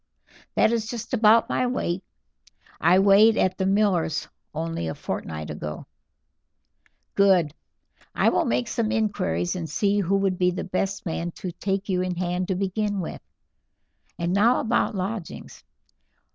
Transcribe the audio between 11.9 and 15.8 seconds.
in hand to begin with. And now about lodgings.